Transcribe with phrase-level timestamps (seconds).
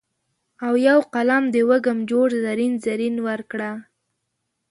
[0.65, 3.71] او یو قلم د وږم جوړ زرین، زرین ورکړه